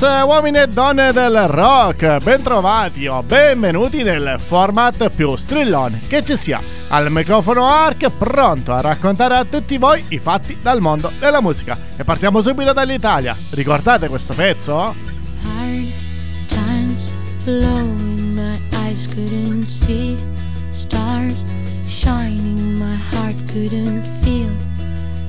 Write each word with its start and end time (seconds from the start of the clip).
Rockers, 0.00 0.24
uomini 0.24 0.58
e 0.58 0.66
donne 0.66 1.12
del 1.12 1.46
rock, 1.46 2.22
bentrovati 2.22 3.06
o 3.06 3.22
benvenuti 3.22 4.02
nel 4.02 4.36
format 4.38 5.10
più 5.10 5.36
strillone 5.36 6.00
che 6.08 6.24
ci 6.24 6.36
sia. 6.36 6.60
Al 6.88 7.10
microfono 7.10 7.66
Ark, 7.66 8.08
pronto 8.10 8.72
a 8.72 8.80
raccontare 8.80 9.36
a 9.36 9.44
tutti 9.44 9.76
voi 9.76 10.02
i 10.08 10.18
fatti 10.18 10.56
dal 10.62 10.80
mondo 10.80 11.12
della 11.18 11.42
musica. 11.42 11.76
E 11.96 12.04
partiamo 12.04 12.40
subito 12.40 12.72
dall'Italia. 12.72 13.36
Ricordate 13.50 14.08
questo 14.08 14.32
pezzo? 14.32 14.94
Hard 15.44 15.92
times 16.46 17.12
flowing, 17.44 18.34
my 18.34 18.58
eyes 18.86 19.06
couldn't 19.06 19.66
see 19.66 20.16
stars 20.70 21.44
shining, 21.86 22.78
my 22.78 22.96
heart 23.12 23.36
couldn't 23.52 24.06
feel 24.22 24.50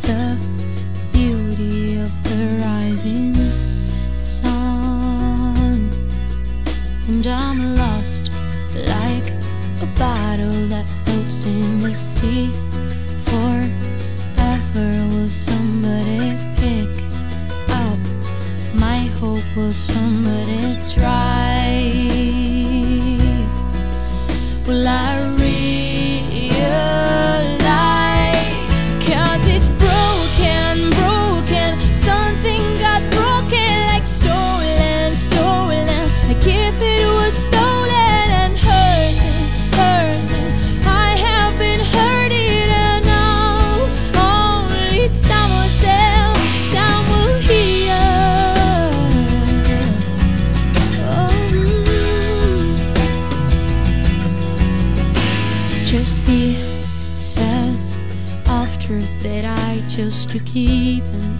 the 0.02 0.51
sea. 12.22 12.52
Forever 13.30 14.92
will 15.12 15.30
somebody 15.30 16.38
pick 16.62 16.92
up 17.84 18.00
my 18.76 19.00
hope? 19.20 19.48
Will 19.56 19.74
somebody 19.74 20.78
try? 20.94 21.21
To 60.10 60.40
keep 60.40 61.04
and 61.04 61.31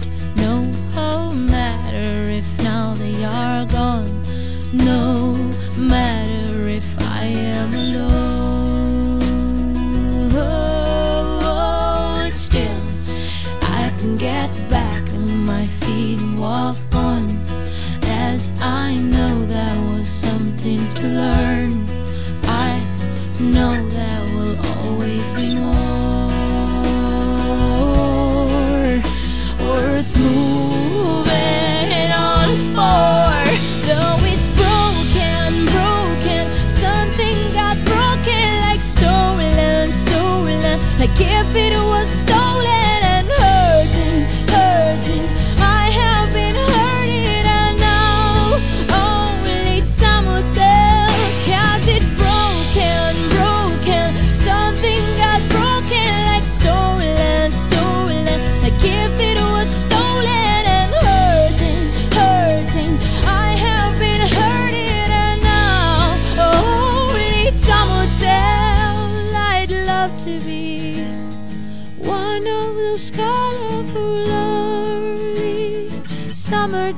if 41.04 41.56
it 41.56 41.76
was 41.76 42.08
stolen 42.08 42.81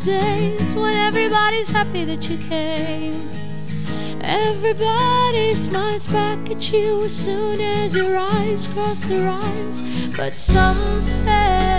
days 0.04 0.76
when 0.76 0.94
everybody's 0.94 1.70
happy 1.70 2.04
that 2.04 2.28
you 2.28 2.36
came. 2.36 3.26
Everybody 4.20 5.54
smiles 5.54 6.06
back 6.06 6.50
at 6.50 6.70
you 6.70 7.04
as 7.04 7.24
soon 7.24 7.58
as 7.60 7.94
your 7.94 8.16
eyes 8.16 8.66
cross 8.66 9.04
their 9.04 9.30
eyes. 9.30 9.82
But 10.14 10.34
something 10.34 11.24
has 11.24 11.73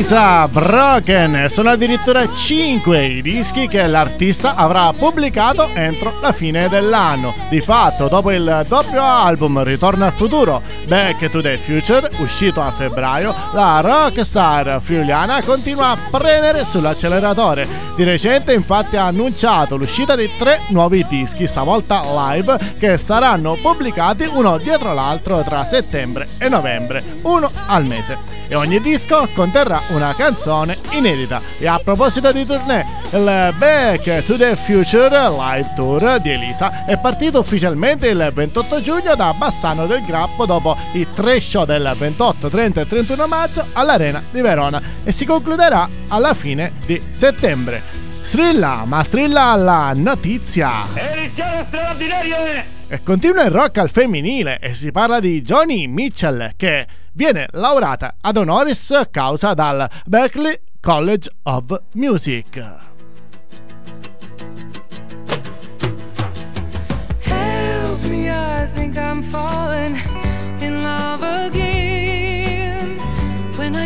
Elisa 0.00 0.48
Broken. 0.48 1.46
Sono 1.50 1.68
addirittura 1.68 2.26
5 2.26 3.04
i 3.04 3.20
dischi 3.20 3.68
che 3.68 3.86
l'artista 3.86 4.54
avrà 4.54 4.90
pubblicato 4.94 5.68
entro 5.74 6.14
la 6.22 6.32
fine 6.32 6.70
dell'anno. 6.70 7.34
Di 7.50 7.60
fatto, 7.60 8.08
dopo 8.08 8.30
il 8.30 8.64
doppio 8.66 9.02
album 9.04 9.62
Ritorno 9.62 10.06
al 10.06 10.14
futuro, 10.14 10.62
Back 10.86 11.28
to 11.28 11.42
the 11.42 11.58
Future, 11.58 12.10
uscito 12.16 12.62
a 12.62 12.70
febbraio, 12.70 13.34
la 13.52 13.80
rockstar 13.80 14.80
friuliana 14.80 15.42
continua 15.42 15.90
a 15.90 15.98
premere 16.10 16.64
sull'acceleratore. 16.64 17.68
Di 17.94 18.02
recente 18.02 18.54
infatti 18.54 18.96
ha 18.96 19.04
annunciato 19.04 19.76
l'uscita 19.76 20.16
di 20.16 20.30
tre 20.38 20.60
nuovi 20.68 21.04
dischi, 21.10 21.46
stavolta 21.46 22.00
live, 22.32 22.58
che 22.78 22.96
saranno 22.96 23.58
pubblicati 23.60 24.26
uno 24.32 24.56
dietro 24.56 24.94
l'altro 24.94 25.42
tra 25.42 25.62
settembre 25.66 26.28
e 26.38 26.48
novembre, 26.48 27.04
uno 27.20 27.50
al 27.66 27.84
mese 27.84 28.39
e 28.50 28.56
ogni 28.56 28.80
disco 28.80 29.28
conterrà 29.32 29.80
una 29.90 30.12
canzone 30.12 30.78
inedita. 30.90 31.40
E 31.56 31.68
a 31.68 31.78
proposito 31.78 32.32
di 32.32 32.44
tournée, 32.44 32.84
il 33.12 33.54
Back 33.56 34.24
to 34.24 34.36
the 34.36 34.56
Future 34.56 35.08
Live 35.30 35.72
Tour 35.76 36.18
di 36.20 36.30
Elisa 36.30 36.84
è 36.84 36.98
partito 36.98 37.38
ufficialmente 37.38 38.08
il 38.08 38.30
28 38.34 38.82
giugno 38.82 39.14
da 39.14 39.32
Bassano 39.32 39.86
del 39.86 40.02
Grappo 40.02 40.46
dopo 40.46 40.76
i 40.94 41.06
tre 41.08 41.40
show 41.40 41.64
del 41.64 41.94
28, 41.96 42.48
30 42.48 42.80
e 42.80 42.86
31 42.88 43.26
maggio 43.28 43.66
all'Arena 43.72 44.20
di 44.32 44.40
Verona 44.40 44.82
e 45.04 45.12
si 45.12 45.24
concluderà 45.24 45.88
alla 46.08 46.34
fine 46.34 46.72
di 46.84 47.00
settembre. 47.12 47.80
Strilla, 48.22 48.82
ma 48.84 49.04
strilla 49.04 49.54
la 49.54 49.92
notizia! 49.94 50.86
Edizione 50.94 51.64
straordinaria! 51.68 52.46
E 52.46 52.79
continua 53.02 53.44
il 53.44 53.50
rock 53.50 53.78
al 53.78 53.90
femminile 53.90 54.58
e 54.58 54.74
si 54.74 54.90
parla 54.90 55.20
di 55.20 55.42
Johnny 55.42 55.86
Mitchell 55.86 56.52
che 56.56 56.86
viene 57.12 57.46
laureata 57.52 58.16
ad 58.20 58.36
honoris 58.36 59.08
causa 59.10 59.54
dal 59.54 59.88
Berklee 60.06 60.62
College 60.80 61.30
of 61.44 61.80
Music. 61.92 62.88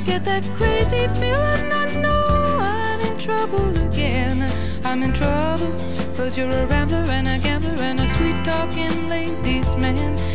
Get 0.05 0.25
that 0.27 0.45
crazy 0.55 1.09
feeling, 1.19 1.73
I 1.73 1.87
know 2.01 2.59
I'm 2.61 3.01
in 3.11 3.19
trouble 3.19 3.71
again. 3.89 4.45
I'm 4.85 5.03
in 5.03 5.15
trouble, 5.15 5.73
cause 6.17 6.39
you're 6.39 6.51
a 6.51 6.67
rambler 6.67 7.05
and 7.11 7.27
a 7.27 7.39
gambler 7.39 7.83
and 7.83 8.01
a 8.01 8.09
sweet 8.09 8.45
talking 8.45 9.09
ladies 9.09 9.75
man. 9.77 10.34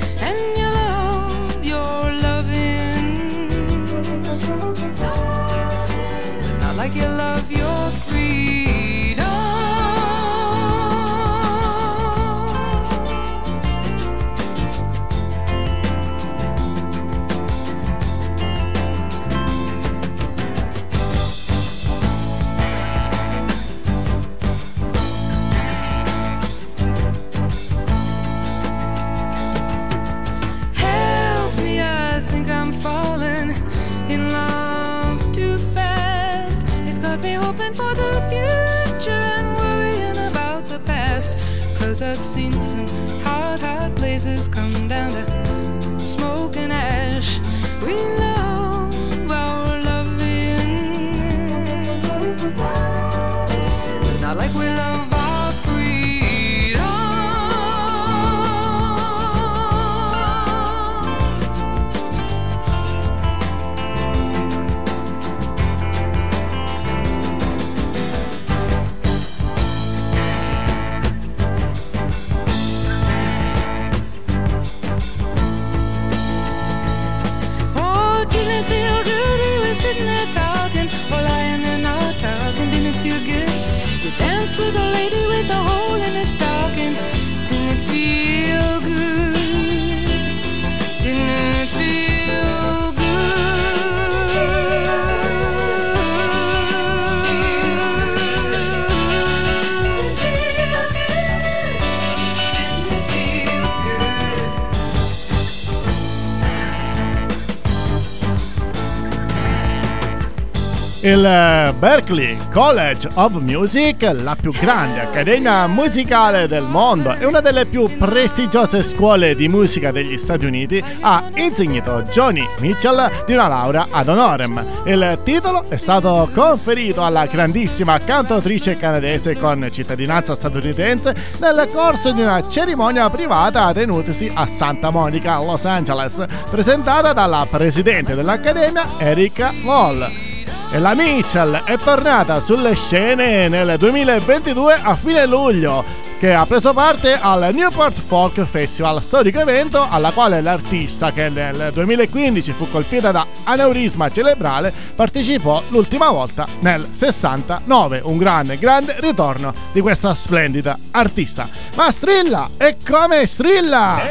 Il 111.01 111.23
eh, 111.23 111.73
Berklee 111.79 112.37
College 112.51 113.07
of 113.13 113.31
Music, 113.39 114.01
la 114.21 114.35
più 114.35 114.51
grande 114.51 114.99
accademia 114.99 115.65
musicale 115.65 116.45
del 116.45 116.63
mondo 116.63 117.15
e 117.15 117.23
una 117.23 117.39
delle 117.39 117.65
più 117.65 117.97
prestigiose 117.97 118.83
scuole 118.83 119.33
di 119.33 119.47
musica 119.47 119.91
degli 119.91 120.17
Stati 120.17 120.45
Uniti, 120.45 120.83
ha 120.99 121.23
insignito 121.35 122.01
Johnny 122.01 122.45
Mitchell 122.59 123.25
di 123.25 123.31
una 123.31 123.47
laurea 123.47 123.87
ad 123.89 124.09
honorem. 124.09 124.61
Il 124.83 125.19
titolo 125.23 125.63
è 125.69 125.77
stato 125.77 126.29
conferito 126.33 127.01
alla 127.01 127.25
grandissima 127.27 127.97
cantautrice 127.97 128.75
canadese 128.75 129.37
con 129.37 129.69
cittadinanza 129.71 130.35
statunitense 130.35 131.15
nel 131.39 131.69
corso 131.71 132.11
di 132.11 132.19
una 132.19 132.45
cerimonia 132.45 133.09
privata 133.09 133.71
tenutasi 133.71 134.29
a 134.33 134.45
Santa 134.47 134.89
Monica, 134.89 135.41
Los 135.41 135.63
Angeles, 135.63 136.25
presentata 136.51 137.13
dalla 137.13 137.47
presidente 137.49 138.15
dell'Accademia 138.15 138.83
Erika 138.97 139.51
e 139.51 140.28
la 140.77 140.94
Mitchell 140.94 141.63
è 141.63 141.80
tornata 141.80 142.39
sulle 142.39 142.75
scene 142.75 143.48
nel 143.48 143.75
2022 143.77 144.80
a 144.81 144.94
fine 144.94 145.25
luglio 145.25 145.83
che 146.19 146.33
ha 146.33 146.45
preso 146.45 146.74
parte 146.74 147.18
al 147.18 147.54
Newport 147.54 147.98
Folk 147.98 148.44
Festival, 148.44 149.01
storico 149.01 149.39
evento 149.39 149.88
alla 149.89 150.12
quale 150.12 150.42
l'artista, 150.42 151.13
che 151.13 151.30
nel 151.30 151.69
2015 151.71 152.51
fu 152.51 152.69
colpita 152.69 153.12
da 153.12 153.25
aneurisma 153.45 154.12
cerebrale, 154.12 154.74
partecipò 154.95 155.63
l'ultima 155.69 156.10
volta 156.10 156.45
nel 156.60 156.89
69. 156.92 158.01
Un 158.04 158.18
grande, 158.18 158.60
grande 158.60 158.98
ritorno 159.00 159.54
di 159.71 159.80
questa 159.80 160.13
splendida 160.13 160.77
artista. 160.92 161.48
Ma 161.75 161.89
strilla! 161.89 162.50
E 162.57 162.75
come 162.86 163.25
strilla? 163.25 164.01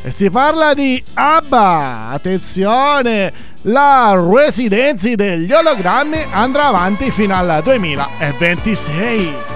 E 0.00 0.10
si 0.12 0.30
parla 0.30 0.74
di 0.74 1.02
ABBA! 1.12 2.10
Attenzione! 2.10 3.54
La 3.66 4.14
residenza 4.14 5.12
degli 5.14 5.52
ologrammi 5.52 6.24
andrà 6.30 6.66
avanti 6.66 7.10
fino 7.10 7.34
al 7.34 7.60
2026. 7.62 9.55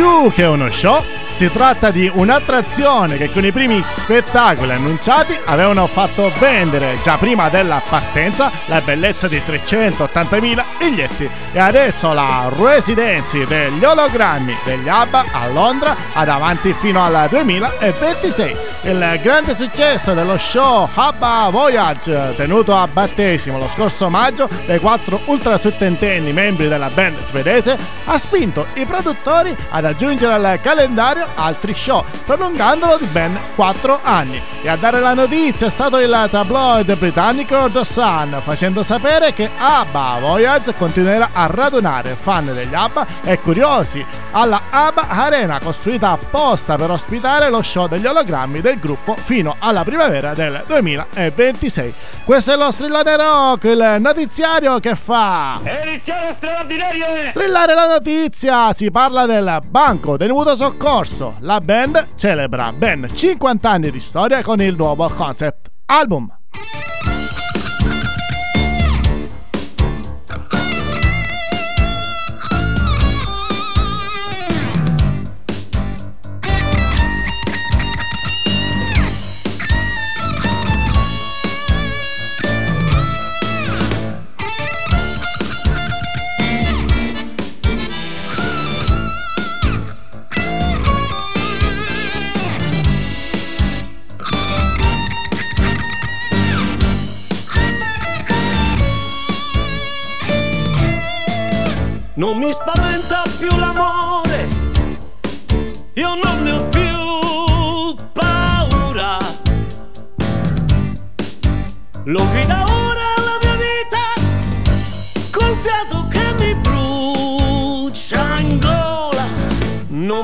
Più 0.00 0.32
che 0.32 0.44
uno 0.44 0.70
show, 0.70 1.04
Si 1.40 1.50
tratta 1.50 1.90
di 1.90 2.06
un'attrazione 2.12 3.16
che 3.16 3.32
con 3.32 3.42
i 3.46 3.50
primi 3.50 3.80
spettacoli 3.82 4.72
annunciati 4.72 5.34
avevano 5.46 5.86
fatto 5.86 6.30
vendere 6.38 6.98
già 7.02 7.16
prima 7.16 7.48
della 7.48 7.80
partenza 7.80 8.50
la 8.66 8.82
bellezza 8.82 9.26
di 9.26 9.38
380.000 9.38 10.64
biglietti 10.76 11.30
e 11.52 11.58
adesso 11.58 12.12
la 12.12 12.52
residency 12.54 13.46
degli 13.46 13.82
ologrammi 13.82 14.54
degli 14.66 14.86
ABBA 14.86 15.24
a 15.32 15.48
Londra 15.48 15.96
ad 16.12 16.28
avanti 16.28 16.74
fino 16.74 17.02
al 17.02 17.26
2026. 17.30 18.56
Il 18.82 19.20
grande 19.22 19.54
successo 19.54 20.12
dello 20.12 20.36
show 20.36 20.90
ABBA 20.92 21.48
Voyage 21.50 22.34
tenuto 22.36 22.76
a 22.76 22.86
battesimo 22.86 23.56
lo 23.56 23.68
scorso 23.70 24.10
maggio 24.10 24.46
dai 24.66 24.78
quattro 24.78 25.18
ultra 25.24 25.56
settentenni 25.56 26.34
membri 26.34 26.68
della 26.68 26.90
band 26.92 27.24
svedese 27.24 27.78
ha 28.04 28.18
spinto 28.18 28.66
i 28.74 28.84
produttori 28.84 29.56
ad 29.70 29.86
aggiungere 29.86 30.34
al 30.34 30.60
calendario 30.60 31.28
altri 31.34 31.74
show, 31.74 32.04
prolungandolo 32.24 32.96
di 32.98 33.06
ben 33.06 33.38
4 33.54 34.00
anni. 34.02 34.40
E 34.62 34.68
a 34.68 34.76
dare 34.76 35.00
la 35.00 35.14
notizia 35.14 35.66
è 35.66 35.70
stato 35.70 35.98
il 35.98 36.28
tabloid 36.30 36.96
britannico 36.96 37.68
The 37.70 37.84
Sun, 37.84 38.40
facendo 38.44 38.82
sapere 38.82 39.32
che 39.32 39.50
ABBA 39.56 40.18
Voyage 40.20 40.74
continuerà 40.74 41.30
a 41.32 41.46
radunare 41.46 42.16
fan 42.18 42.46
degli 42.52 42.74
ABBA 42.74 43.06
e 43.24 43.38
curiosi 43.40 44.04
alla 44.32 44.62
ABBA 44.70 45.08
Arena, 45.08 45.60
costruita 45.60 46.10
apposta 46.10 46.76
per 46.76 46.90
ospitare 46.90 47.50
lo 47.50 47.62
show 47.62 47.88
degli 47.88 48.06
ologrammi 48.06 48.60
del 48.60 48.78
gruppo 48.78 49.14
fino 49.14 49.56
alla 49.58 49.82
primavera 49.82 50.34
del 50.34 50.62
2026. 50.66 51.94
Questo 52.24 52.52
è 52.52 52.56
lo 52.56 52.70
strillone 52.70 53.16
rock, 53.16 53.64
il 53.64 53.96
notiziario 53.98 54.78
che 54.78 54.94
fa. 54.94 55.60
Edizione 55.62 56.34
straordinaria! 56.36 57.28
Strillare 57.28 57.74
la 57.74 57.86
notizia! 57.86 58.72
Si 58.72 58.90
parla 58.90 59.26
del 59.26 59.60
Banco 59.66 60.16
del 60.16 60.30
Mutuo 60.30 60.56
Soccorso. 60.56 61.19
La 61.40 61.60
band 61.60 62.14
celebra 62.16 62.72
ben 62.72 63.06
50 63.12 63.68
anni 63.68 63.90
di 63.90 64.00
storia 64.00 64.42
con 64.42 64.60
il 64.62 64.74
nuovo 64.74 65.06
concept 65.10 65.70
album. 65.86 66.39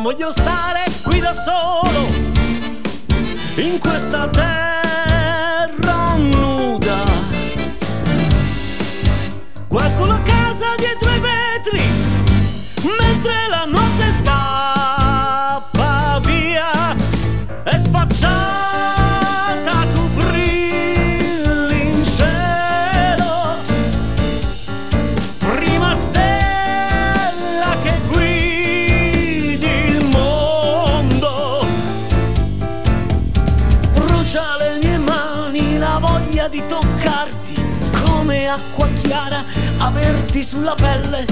Voglio 0.06 0.30
stare 0.30 0.84
qui 1.02 1.18
da 1.18 1.34
solo, 1.34 2.06
in 3.56 3.76
questa 3.80 4.28
terra 4.28 6.14
nuda. 6.14 7.02
Guardo 9.66 10.15
sulla 40.46 40.74
pelle 40.76 41.24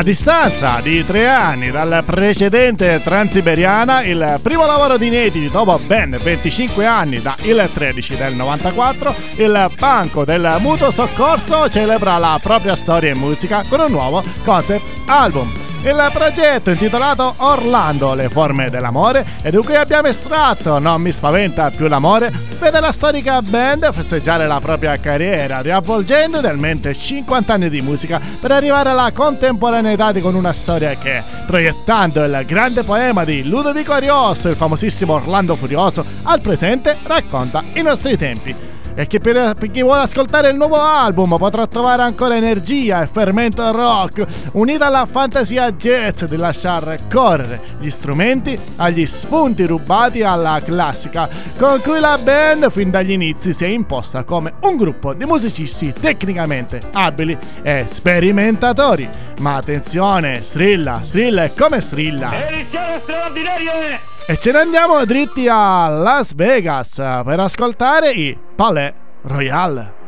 A 0.00 0.02
distanza 0.02 0.80
di 0.80 1.04
tre 1.04 1.28
anni 1.28 1.70
dal 1.70 2.02
precedente 2.06 3.02
Transiberiana, 3.04 4.02
il 4.02 4.40
primo 4.42 4.64
lavoro 4.64 4.96
di 4.96 5.08
inediti 5.08 5.50
dopo 5.50 5.78
ben 5.78 6.18
25 6.22 6.86
anni 6.86 7.20
da 7.20 7.36
il 7.42 7.68
13 7.70 8.16
del 8.16 8.34
94, 8.34 9.14
il 9.36 9.70
Banco 9.78 10.24
del 10.24 10.56
Mutuo 10.60 10.90
Soccorso 10.90 11.68
celebra 11.68 12.16
la 12.16 12.40
propria 12.42 12.76
storia 12.76 13.12
in 13.12 13.18
musica 13.18 13.62
con 13.68 13.80
un 13.80 13.90
nuovo 13.90 14.24
concept 14.42 14.86
album. 15.04 15.59
Il 15.82 16.10
progetto 16.12 16.68
intitolato 16.68 17.32
Orlando, 17.38 18.12
le 18.12 18.28
forme 18.28 18.68
dell'amore, 18.68 19.24
e 19.40 19.50
di 19.50 19.56
cui 19.56 19.76
abbiamo 19.76 20.08
estratto 20.08 20.78
Non 20.78 21.00
mi 21.00 21.10
spaventa 21.10 21.70
più 21.70 21.88
l'amore, 21.88 22.30
vede 22.58 22.80
la 22.80 22.92
storica 22.92 23.40
band 23.40 23.90
festeggiare 23.90 24.46
la 24.46 24.60
propria 24.60 25.00
carriera, 25.00 25.62
riavvolgendo 25.62 26.40
idealmente 26.40 26.94
50 26.94 27.54
anni 27.54 27.70
di 27.70 27.80
musica 27.80 28.20
per 28.38 28.52
arrivare 28.52 28.90
alla 28.90 29.10
contemporaneità 29.10 30.12
con 30.20 30.34
una 30.34 30.52
storia 30.52 30.98
che, 30.98 31.22
proiettando 31.46 32.24
il 32.24 32.42
grande 32.46 32.82
poema 32.82 33.24
di 33.24 33.42
Ludovico 33.42 33.92
Ariosto, 33.92 34.48
il 34.48 34.56
famosissimo 34.56 35.14
Orlando 35.14 35.56
Furioso, 35.56 36.04
al 36.24 36.42
presente 36.42 36.98
racconta 37.04 37.64
i 37.72 37.80
nostri 37.80 38.18
tempi. 38.18 38.69
E 38.94 39.06
che 39.06 39.20
per, 39.20 39.54
per 39.58 39.70
chi 39.70 39.82
vuole 39.82 40.02
ascoltare 40.02 40.50
il 40.50 40.56
nuovo 40.56 40.80
album 40.80 41.36
potrà 41.38 41.66
trovare 41.66 42.02
ancora 42.02 42.36
energia 42.36 43.02
e 43.02 43.08
fermento 43.10 43.70
rock, 43.70 44.26
unita 44.52 44.86
alla 44.86 45.06
fantasia 45.06 45.70
jazz 45.72 46.24
di 46.24 46.36
lasciar 46.36 46.98
correre 47.10 47.60
gli 47.78 47.90
strumenti 47.90 48.58
agli 48.76 49.06
spunti 49.06 49.64
rubati 49.64 50.22
alla 50.22 50.60
classica, 50.64 51.28
con 51.56 51.80
cui 51.80 51.98
la 52.00 52.18
band 52.18 52.70
fin 52.70 52.90
dagli 52.90 53.12
inizi 53.12 53.52
si 53.52 53.64
è 53.64 53.68
imposta 53.68 54.24
come 54.24 54.54
un 54.62 54.76
gruppo 54.76 55.14
di 55.14 55.24
musicisti 55.24 55.92
tecnicamente 55.92 56.80
abili 56.92 57.36
e 57.62 57.86
sperimentatori. 57.90 59.08
Ma 59.40 59.56
attenzione, 59.56 60.42
strilla, 60.42 61.00
strilla 61.02 61.44
e 61.44 61.54
come 61.54 61.80
strilla! 61.80 62.48
Edizione 62.48 63.00
straordinaria! 63.00 64.09
E 64.26 64.38
ce 64.38 64.52
ne 64.52 64.58
andiamo 64.60 65.04
dritti 65.04 65.48
a 65.48 65.88
Las 65.88 66.34
Vegas 66.34 66.94
per 66.96 67.40
ascoltare 67.40 68.10
i 68.12 68.38
Palais 68.54 68.92
Royale. 69.22 69.99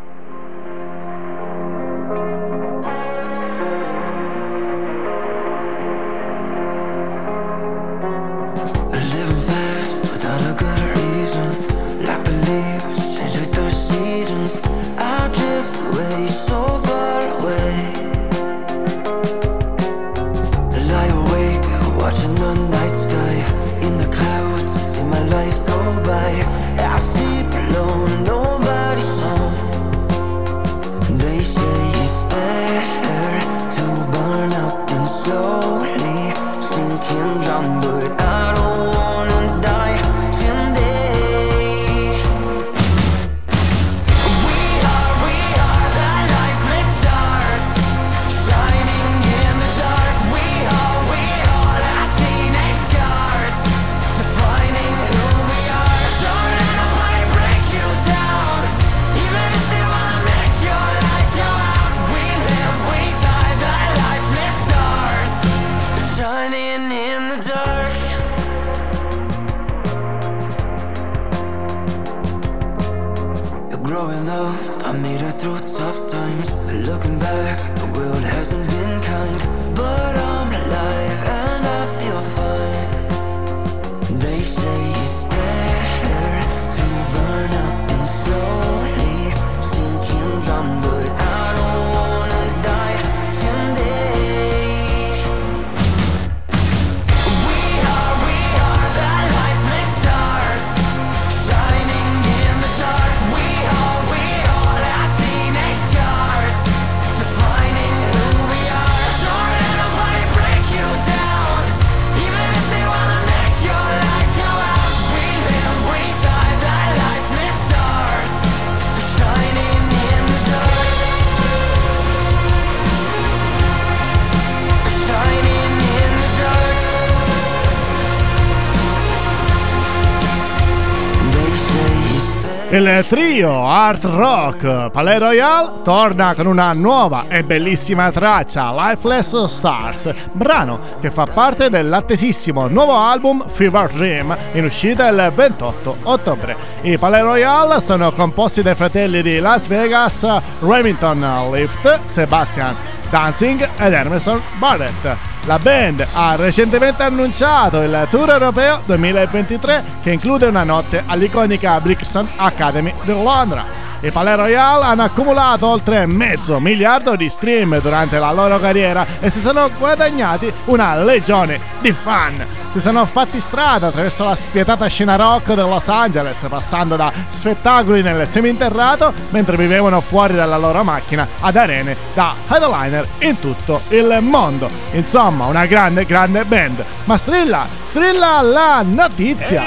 Il 132.73 133.05
trio 133.07 133.69
Art 133.69 134.03
Rock 134.05 134.89
Palais 134.89 135.19
Royale 135.19 135.83
torna 135.85 136.35
con 136.35 136.47
una 136.47 136.71
nuova 136.71 137.27
e 137.29 137.45
bellissima 137.45 138.11
traccia, 138.11 138.73
Lifeless 138.75 139.45
Stars, 139.45 140.11
brano 140.33 140.81
che 140.99 141.11
fa 141.11 141.25
parte 141.25 141.69
dell'attesissimo 141.69 142.69
nuovo 142.69 142.97
album 142.97 143.45
Fever 143.47 143.91
Dream 143.91 144.35
in 144.53 144.65
uscita 144.65 145.07
il 145.09 145.31
28 145.35 145.97
ottobre. 146.05 146.57
I 146.81 146.97
Palais 146.97 147.23
Royale 147.23 147.79
sono 147.83 148.11
composti 148.11 148.63
dai 148.63 148.75
fratelli 148.75 149.21
di 149.21 149.39
Las 149.39 149.67
Vegas, 149.67 150.27
Remington 150.61 151.51
Lift, 151.53 152.01
Sebastian 152.07 152.75
Dancing 153.11 153.69
ed 153.77 153.93
Emerson 153.93 154.41
Barrett. 154.59 155.32
La 155.47 155.59
band 155.59 156.07
ha 156.13 156.37
recentemente 156.37 157.03
annunciato 157.03 157.81
il 157.81 158.07
tour 158.11 158.31
europeo 158.31 158.81
2023 158.85 159.85
che 160.01 160.13
include 160.13 160.47
una 160.47 160.63
notte 160.63 161.03
all'iconica 161.05 161.81
Brixton 161.81 162.29
Academy 162.37 162.95
di 163.03 163.11
Londra. 163.11 163.82
I 164.05 164.11
Palais 164.11 164.37
Royale 164.37 164.85
hanno 164.85 165.05
accumulato 165.05 165.69
oltre 165.69 166.07
mezzo 166.07 166.59
miliardo 166.59 167.15
di 167.15 167.29
stream 167.29 167.81
durante 167.81 168.19
la 168.19 168.33
loro 168.33 168.59
carriera 168.59 169.07
e 169.21 169.31
si 169.31 169.39
sono 169.39 169.71
guadagnati 169.79 170.53
una 170.65 170.97
legione 170.97 171.61
di 171.81 171.93
fan. 171.93 172.45
Si 172.73 172.81
sono 172.81 173.07
fatti 173.07 173.39
strada 173.39 173.89
attraverso 173.89 174.25
la 174.25 174.35
spietata 174.35 174.89
scena 174.89 175.15
rock 175.15 175.55
di 175.55 175.61
Los 175.61 175.87
Angeles, 175.87 176.45
passando 176.49 176.97
da 176.97 177.13
spettacoli 177.29 178.03
nel 178.03 178.27
seminterrato 178.29 179.13
mentre 179.29 179.57
vivevano 179.57 180.01
fuori 180.01 180.35
dalla 180.35 180.57
loro 180.57 180.83
macchina 180.83 181.29
ad 181.39 181.55
arene 181.55 181.97
da 182.13 182.35
headliner 182.49 183.07
in 183.19 183.39
tutto 183.39 183.83
il 183.91 184.19
mondo. 184.21 184.69
Insomma, 184.93 185.45
una 185.45 185.67
grande, 185.67 186.05
grande 186.07 186.45
band. 186.45 186.85
Ma 187.05 187.17
strilla, 187.17 187.65
strilla 187.85 188.41
la 188.41 188.83
notizia! 188.85 189.63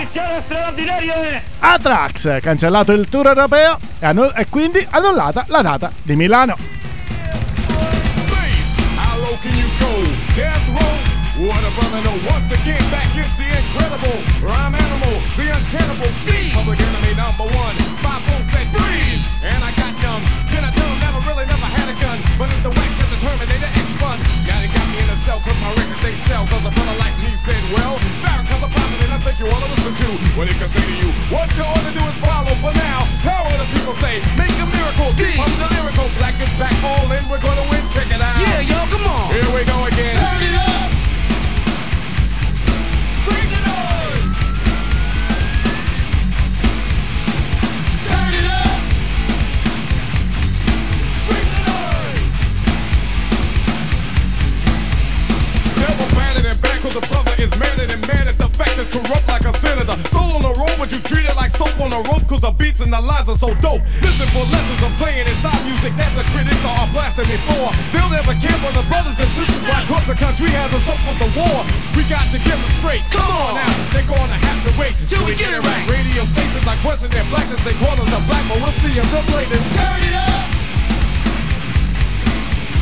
Atrax, 1.68 2.42
cancellato 2.42 2.92
il 2.92 3.10
tour 3.10 3.26
europeo 3.26 3.80
e, 3.98 4.06
annu- 4.06 4.32
e 4.36 4.46
quindi 4.50 4.86
annullata 4.88 5.46
la 5.48 5.64
data 5.64 5.92
di 6.04 6.16
Milano. 6.16 6.56
What 11.38 11.62
a 11.66 11.70
brother, 11.76 12.02
no, 12.02 12.12
once 12.32 12.50
again, 12.54 12.80
back 12.90 13.14
is 13.14 13.36
the 13.36 13.44
incredible. 13.44 14.24
Rhyme 14.42 14.74
animal, 14.74 15.20
the 15.36 15.52
uncannibal. 15.52 16.08
D. 16.24 16.32
Public 16.54 16.80
enemy 16.80 17.14
number 17.14 17.44
one, 17.44 17.76
five 18.02 18.24
folks 18.24 18.48
said 18.56 18.68
freeze, 18.72 19.44
and 19.44 19.62
I 19.62 19.70
got 19.76 19.85
what 30.46 30.54
he 30.54 30.60
can 30.62 30.70
say 30.70 30.86
to 30.86 30.96
you. 31.02 31.10
What 31.34 31.50
you 31.58 31.64
ought 31.66 31.82
to 31.82 31.90
do 31.90 32.06
is 32.06 32.18
follow 32.22 32.54
for 32.62 32.70
now. 32.78 33.02
How 33.26 33.50
will 33.50 33.58
the 33.58 33.66
people 33.74 33.98
say, 33.98 34.22
make 34.38 34.54
a 34.62 34.68
miracle, 34.70 35.10
D. 35.18 35.34
Pump 35.34 35.50
the 35.58 35.66
lyrical, 35.74 36.06
black 36.22 36.38
is 36.38 36.54
back, 36.62 36.76
all 36.86 37.10
in, 37.10 37.26
we're 37.26 37.42
gonna 37.42 37.66
win, 37.74 37.82
check 37.90 38.14
it 38.14 38.22
out. 38.22 38.38
Yeah, 38.38 38.62
y'all, 38.62 38.86
come 38.86 39.10
on. 39.10 39.34
Here 39.34 39.50
we 39.50 39.66
go 39.66 39.86
again. 39.90 39.95
Like 61.46 61.54
soap 61.54 61.78
on 61.78 61.94
a 61.94 62.02
rope. 62.10 62.26
Cause 62.26 62.42
the 62.42 62.50
beats 62.52 62.82
and 62.82 62.90
the 62.90 62.98
lines 63.00 63.30
are 63.30 63.38
so 63.38 63.54
dope. 63.62 63.82
Listen 64.02 64.26
for 64.34 64.42
lessons 64.50 64.82
I'm 64.82 64.96
saying 64.98 65.30
inside 65.30 65.62
music 65.70 65.94
that 66.02 66.10
the 66.18 66.26
critics 66.34 66.64
are 66.66 66.90
blasting 66.90 67.30
me 67.30 67.38
for. 67.46 67.70
They'll 67.94 68.10
never 68.10 68.34
care 68.42 68.58
for 68.66 68.74
the 68.74 68.82
brothers 68.90 69.18
and 69.22 69.30
sisters. 69.30 69.62
Why? 69.70 69.78
Cause 69.86 70.06
the 70.10 70.18
country 70.18 70.50
has 70.50 70.74
us 70.74 70.90
up 70.90 70.98
for 71.06 71.14
the 71.22 71.30
war. 71.38 71.62
We 71.94 72.02
got 72.10 72.26
to 72.34 72.42
get 72.42 72.58
them 72.58 72.74
straight. 72.82 73.06
Come 73.14 73.30
on 73.30 73.62
now, 73.62 73.74
they're 73.94 74.10
gonna 74.10 74.42
have 74.42 74.60
to 74.66 74.72
wait 74.82 74.98
till 75.06 75.22
we 75.22 75.38
get 75.38 75.54
it 75.54 75.62
right. 75.62 75.84
Radio 75.86 76.26
stations 76.26 76.66
I 76.66 76.76
question 76.82 77.14
their 77.14 77.28
blackness. 77.30 77.62
They 77.62 77.78
call 77.78 77.94
us 77.94 78.10
a 78.10 78.22
black, 78.26 78.44
but 78.50 78.58
we'll 78.58 78.78
see 78.82 78.98
if 78.98 79.06
they'll 79.14 79.30
play 79.30 79.46
this. 79.46 79.66
Turn 79.78 80.02
it 80.02 80.16
up! 80.18 80.46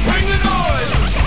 Bring 0.07 0.23
the 0.31 0.39
noise! 0.39 1.22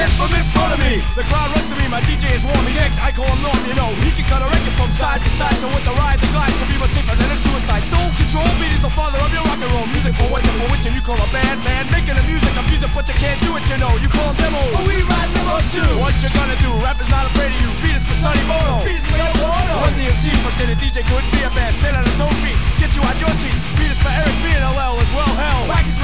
Get 0.00 0.08
from 0.16 0.32
in 0.32 0.46
front 0.56 0.72
of 0.72 0.80
me. 0.80 1.04
The 1.12 1.28
crowd 1.28 1.52
runs 1.52 1.68
to 1.68 1.76
me 1.76 1.84
my 1.84 2.00
DJ 2.00 2.32
is 2.32 2.40
warm, 2.40 2.64
he's 2.64 2.80
I 2.80 3.12
call 3.12 3.28
him 3.28 3.44
Norm, 3.44 3.60
you 3.68 3.76
know. 3.76 3.92
He 4.00 4.08
can 4.16 4.24
cut 4.24 4.40
a 4.40 4.48
record 4.48 4.72
from 4.80 4.88
side 4.96 5.20
to 5.20 5.28
side, 5.36 5.52
so 5.60 5.68
with 5.68 5.84
the 5.84 5.92
ride, 5.92 6.16
the 6.16 6.30
glide, 6.32 6.56
so 6.56 6.64
be 6.72 6.80
much 6.80 6.96
safer 6.96 7.12
than 7.12 7.28
a 7.28 7.36
suicide. 7.36 7.84
Soul 7.84 8.08
control, 8.16 8.48
beat 8.56 8.72
is 8.72 8.80
the 8.80 8.88
father 8.96 9.20
of 9.20 9.28
your 9.28 9.44
rock 9.44 9.60
and 9.60 9.68
roll. 9.76 9.84
Music 9.92 10.16
for 10.16 10.24
what 10.32 10.40
for 10.56 10.72
which, 10.72 10.88
and 10.88 10.96
you 10.96 11.04
call 11.04 11.20
a 11.20 11.28
band, 11.28 11.60
man. 11.68 11.84
Making 11.92 12.16
the 12.16 12.24
music, 12.24 12.48
I'm 12.56 12.64
music, 12.64 12.88
but 12.96 13.04
you 13.12 13.16
can't 13.20 13.36
do 13.44 13.52
it, 13.60 13.68
you 13.68 13.76
know. 13.76 13.92
You 14.00 14.08
call 14.08 14.32
demos. 14.40 14.72
But 14.72 14.88
we 14.88 15.04
ride 15.04 15.30
demos 15.36 15.68
too. 15.68 15.92
What 16.00 16.16
you 16.24 16.32
gonna 16.32 16.56
do? 16.64 16.72
Rap 16.80 16.96
is 16.96 17.12
not 17.12 17.28
afraid 17.28 17.52
of 17.52 17.60
you. 17.60 17.68
Beat 17.84 18.00
is 18.00 18.08
for 18.08 18.16
Sonny 18.24 18.40
Bono. 18.48 18.80
Beat 18.88 18.96
is 18.96 19.04
for 19.04 19.20
Yoko 19.20 19.52
Ono. 19.52 19.84
Run 19.84 19.92
the 20.00 20.08
MC 20.16 20.32
for 20.40 20.48
say 20.56 20.64
DJ 20.80 21.04
couldn't 21.04 21.28
be 21.28 21.44
a 21.44 21.52
band. 21.52 21.76
Stand 21.76 22.00
on 22.00 22.08
its 22.08 22.16
own 22.16 22.32
feet. 22.40 22.56
Get 22.80 22.88
you 22.96 23.04
out 23.04 23.20
your 23.20 23.34
seat. 23.36 23.52
Beat 23.76 23.92
is 23.92 24.00
for 24.00 24.08
Eric 24.16 24.32
B 24.40 24.48
and 24.56 24.64
LL 24.64 24.96
as 24.96 25.12
well. 25.12 25.32
Hell. 25.36 25.68
Wax 25.68 25.99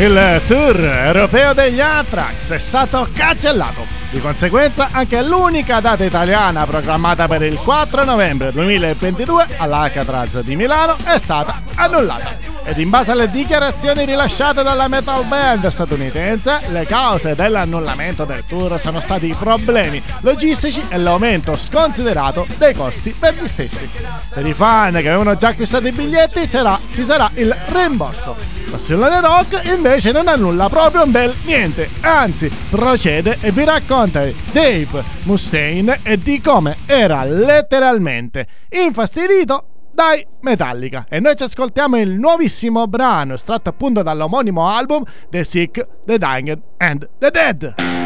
Il 0.00 0.42
tour 0.46 0.78
europeo 0.78 1.52
degli 1.54 1.80
Anthrax 1.80 2.52
è 2.52 2.58
stato 2.58 3.08
cancellato. 3.12 3.84
Di 4.12 4.20
conseguenza, 4.20 4.90
anche 4.92 5.20
l'unica 5.24 5.80
data 5.80 6.04
italiana 6.04 6.64
programmata 6.66 7.26
per 7.26 7.42
il 7.42 7.56
4 7.56 8.04
novembre 8.04 8.52
2022 8.52 9.56
all'Alcatraz 9.56 10.40
di 10.42 10.54
Milano 10.54 10.96
è 11.02 11.18
stata 11.18 11.62
annullata. 11.74 12.36
Ed 12.62 12.78
in 12.78 12.90
base 12.90 13.10
alle 13.10 13.28
dichiarazioni 13.28 14.04
rilasciate 14.04 14.62
dalla 14.62 14.86
metal 14.86 15.24
band 15.24 15.66
statunitense, 15.66 16.60
le 16.68 16.86
cause 16.86 17.34
dell'annullamento 17.34 18.24
del 18.24 18.44
tour 18.46 18.78
sono 18.78 19.00
stati 19.00 19.34
problemi 19.36 20.00
logistici 20.20 20.80
e 20.88 20.96
l'aumento 20.96 21.56
sconsiderato 21.56 22.46
dei 22.56 22.72
costi 22.72 23.12
per 23.18 23.34
gli 23.34 23.48
stessi. 23.48 23.90
Per 24.32 24.46
i 24.46 24.52
fan 24.52 24.92
che 24.92 25.08
avevano 25.08 25.34
già 25.34 25.48
acquistato 25.48 25.88
i 25.88 25.92
biglietti 25.92 26.48
ci 26.48 27.04
sarà 27.04 27.28
il 27.34 27.56
rimborso. 27.72 28.47
Passione 28.70 29.20
Rock 29.20 29.64
invece 29.64 30.12
non 30.12 30.28
annulla 30.28 30.68
proprio 30.68 31.04
un 31.04 31.10
bel 31.10 31.34
niente, 31.44 31.88
anzi 32.00 32.50
procede 32.68 33.38
e 33.40 33.50
vi 33.50 33.64
racconta 33.64 34.24
di 34.24 34.34
Dave 34.52 35.02
Mustaine 35.22 36.00
e 36.02 36.18
di 36.18 36.40
come 36.40 36.76
era 36.86 37.24
letteralmente 37.24 38.46
infastidito 38.70 39.88
dai 39.92 40.24
Metallica. 40.42 41.06
E 41.08 41.18
noi 41.18 41.34
ci 41.34 41.44
ascoltiamo 41.44 41.98
il 41.98 42.10
nuovissimo 42.10 42.86
brano 42.86 43.34
estratto 43.34 43.70
appunto 43.70 44.02
dall'omonimo 44.02 44.68
album 44.68 45.02
The 45.30 45.44
Sick, 45.44 45.86
The 46.04 46.18
Dying 46.18 46.62
and 46.76 47.08
The 47.18 47.30
Dead. 47.30 47.97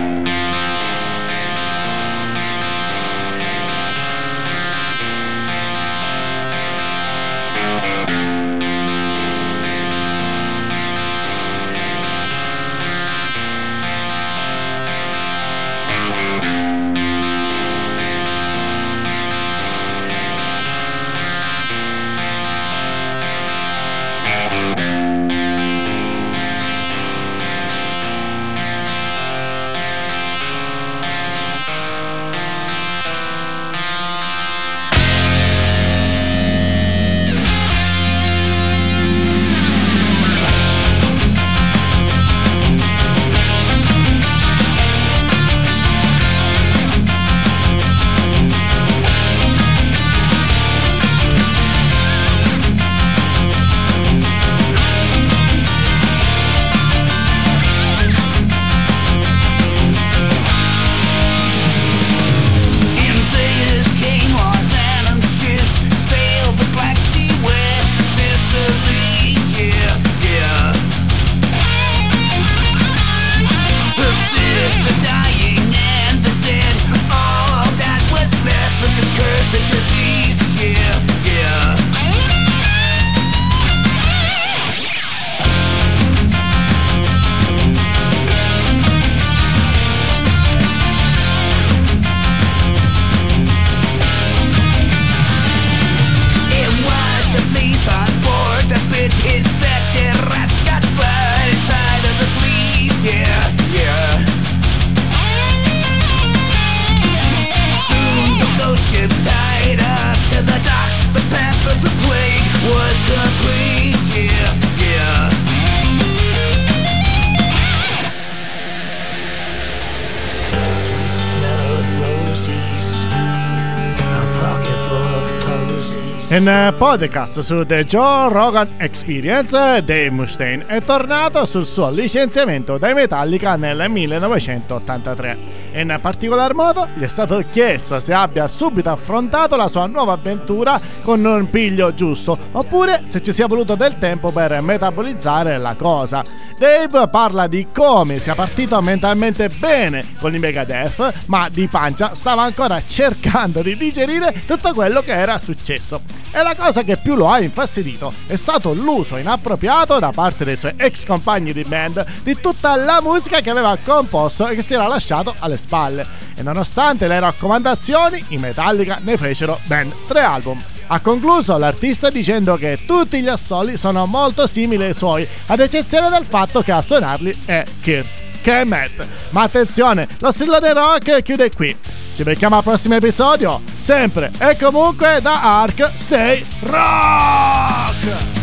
In 126.35 126.49
eh, 126.49 126.73
podcast 126.79 127.41
su 127.41 127.67
The 127.67 127.85
Joe 127.85 128.31
Rogan 128.31 128.67
Experience, 128.79 129.53
Dave 129.53 130.11
Mustaine 130.11 130.65
è 130.65 130.83
tornato 130.83 131.45
sul 131.45 131.67
suo 131.67 131.91
licenziamento 131.91 132.79
dai 132.79 132.95
Metallica 132.95 133.57
nel 133.57 133.91
1983. 133.91 135.37
In 135.75 135.99
particolar 136.01 136.55
modo 136.55 136.89
gli 136.95 137.03
è 137.03 137.09
stato 137.09 137.45
chiesto 137.53 138.01
se 138.01 138.15
abbia 138.15 138.49
subito 138.49 138.89
affrontato 138.89 139.57
la 139.57 139.69
sua 139.69 139.85
nuova 139.85 140.15
avventura 140.15 140.81
con 141.03 141.23
un 141.23 141.51
piglio 141.51 141.95
giusto, 141.95 142.39
oppure 142.53 143.03
se 143.07 143.23
ci 143.23 143.35
sia 143.35 143.47
voluto 143.47 143.75
del 143.75 143.99
tempo 143.99 144.31
per 144.31 144.59
metabolizzare 144.63 145.59
la 145.59 145.75
cosa. 145.77 146.25
Dave 146.63 147.09
parla 147.09 147.49
di 147.49 147.67
come 147.75 148.21
sia 148.21 148.37
partito 148.37 148.81
mentalmente 148.81 149.49
bene 149.49 150.07
con 150.21 150.33
i 150.33 150.39
Megadeth, 150.39 151.25
ma 151.27 151.49
di 151.49 151.67
pancia 151.67 152.15
stava 152.15 152.43
ancora 152.43 152.81
cercando 152.87 153.63
di 153.63 153.77
digerire 153.77 154.45
tutto 154.47 154.73
quello 154.73 155.03
che 155.03 155.11
era 155.11 155.41
successo. 155.41 156.03
E 156.31 156.41
la 156.41 156.55
cosa 156.55 156.85
che 156.85 156.99
più 156.99 157.17
lo 157.17 157.29
ha 157.29 157.41
infastidito 157.41 158.13
è 158.29 158.37
stato 158.37 158.75
l'uso 158.75 159.17
inappropriato 159.17 159.99
da 159.99 160.13
parte 160.13 160.45
dei 160.45 160.57
suoi 160.57 160.75
ex 160.77 161.05
compagni 161.05 161.53
di 161.53 161.65
band 161.65 162.07
di 162.23 162.39
tutta 162.41 162.77
la 162.77 163.01
musica 163.03 163.41
che 163.41 163.51
aveva 163.51 163.77
composto 163.83 164.47
e 164.47 164.55
che 164.55 164.63
si 164.63 164.75
era 164.75 164.87
lasciato 164.87 165.35
alle 165.41 165.57
spalle. 165.57 166.07
E 166.37 166.43
nonostante 166.43 167.09
le 167.09 167.19
raccomandazioni, 167.19 168.27
i 168.29 168.39
Metallica 168.39 169.01
ne 169.03 169.17
fecero 169.17 169.59
ben 169.65 169.93
tre 170.07 170.21
album. 170.21 170.63
Ha 170.93 171.01
concluso 171.01 171.57
l'artista 171.57 172.11
dicendo 172.11 172.57
che 172.57 172.81
tutti 172.87 173.23
gli 173.23 173.29
assoli 173.29 173.79
sono 173.79 174.05
molto 174.05 174.47
simili 174.47 174.85
ai 174.85 174.93
suoi, 174.93 175.27
ad 175.47 175.59
eccezione 175.59 176.11
del 176.11 176.27
fatto 176.27 176.61
che 176.61 176.71
a 176.71 176.83
suonarli 176.83 177.35
è 177.47 177.65
Kirk 177.81 178.07
che 178.43 178.61
è 178.61 178.65
Matt. 178.65 179.03
Ma 179.31 179.43
attenzione, 179.43 180.07
lo 180.19 180.31
Sillone 180.33 180.73
Rock 180.75 181.23
chiude 181.23 181.51
qui. 181.51 181.75
Ci 182.15 182.25
becchiamo 182.25 182.57
al 182.57 182.63
prossimo 182.63 182.97
episodio, 182.97 183.63
sempre 183.79 184.33
e 184.39 184.55
comunque 184.59 185.21
da 185.23 185.61
Ark 185.61 185.93
6 185.95 186.47
Rock! 186.61 188.42